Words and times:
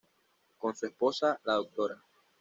Con 0.57 0.75
su 0.75 0.87
esposa, 0.87 1.39
la 1.43 1.57
Dra. 1.61 2.01